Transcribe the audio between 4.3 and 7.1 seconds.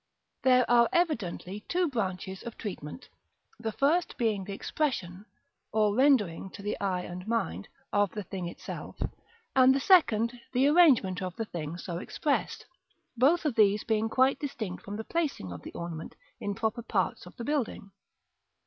the expression, or rendering to the eye